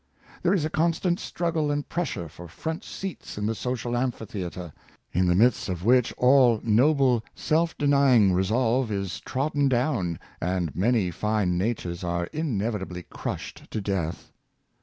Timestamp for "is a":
0.55-0.69